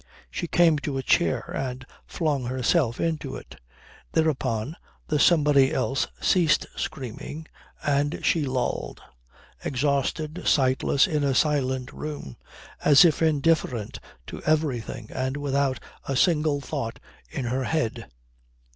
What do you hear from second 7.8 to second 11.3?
and she lolled, exhausted, sightless, in